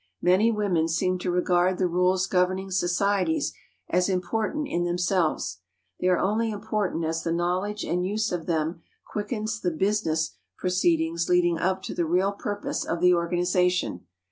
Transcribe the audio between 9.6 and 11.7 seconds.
the business proceedings leading